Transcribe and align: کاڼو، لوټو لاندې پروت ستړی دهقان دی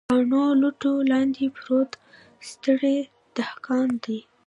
کاڼو، 0.09 0.43
لوټو 0.61 0.93
لاندې 1.11 1.45
پروت 1.57 1.91
ستړی 2.49 2.97
دهقان 3.37 3.89
دی 4.03 4.19